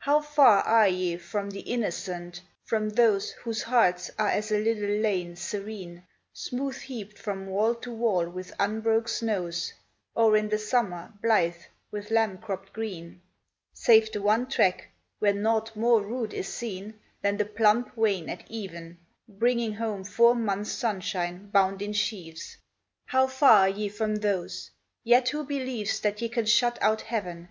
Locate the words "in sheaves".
21.80-22.58